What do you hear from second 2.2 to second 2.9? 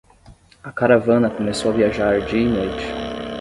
dia e noite.